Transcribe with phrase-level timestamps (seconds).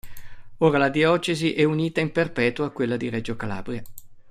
[0.57, 3.83] Ora la diocesi è unita in perpetuo a quella di Reggio Calabria.